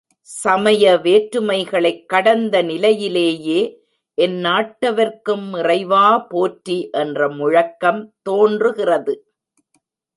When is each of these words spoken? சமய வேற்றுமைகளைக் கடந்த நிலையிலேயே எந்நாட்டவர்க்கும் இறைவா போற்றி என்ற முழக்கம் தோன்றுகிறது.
சமய 0.29 0.97
வேற்றுமைகளைக் 0.97 2.05
கடந்த 2.05 2.61
நிலையிலேயே 2.61 3.59
எந்நாட்டவர்க்கும் 4.17 5.57
இறைவா 5.59 6.19
போற்றி 6.19 6.89
என்ற 6.91 7.29
முழக்கம் 7.29 8.13
தோன்றுகிறது. 8.21 9.15